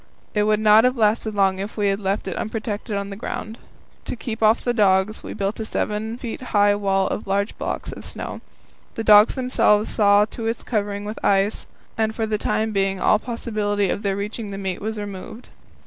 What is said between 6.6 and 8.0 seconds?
of large blocks